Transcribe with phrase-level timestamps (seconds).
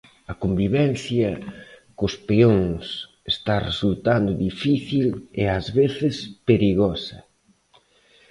[0.31, 1.29] A convivencia
[1.97, 2.85] cos peóns
[3.33, 5.07] está resultando difícil
[5.39, 6.15] e ás veces
[6.47, 7.17] perigosa.